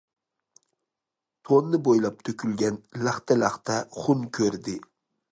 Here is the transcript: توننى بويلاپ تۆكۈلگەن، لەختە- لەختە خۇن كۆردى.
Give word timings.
توننى 1.49 1.79
بويلاپ 1.87 2.23
تۆكۈلگەن، 2.29 2.79
لەختە- 3.07 3.37
لەختە 3.43 3.77
خۇن 3.99 4.25
كۆردى. 4.39 4.75